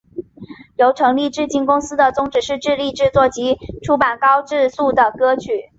[0.77, 5.69] 由成立至今公司的宗旨是致力制作及出版高质素的歌曲。